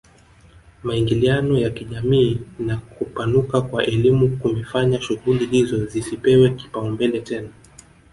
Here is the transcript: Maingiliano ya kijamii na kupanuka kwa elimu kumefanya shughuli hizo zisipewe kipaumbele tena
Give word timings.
Maingiliano 0.83 1.57
ya 1.57 1.69
kijamii 1.69 2.39
na 2.59 2.77
kupanuka 2.77 3.61
kwa 3.61 3.85
elimu 3.85 4.37
kumefanya 4.37 5.01
shughuli 5.01 5.45
hizo 5.45 5.85
zisipewe 5.85 6.49
kipaumbele 6.49 7.19
tena 7.21 7.49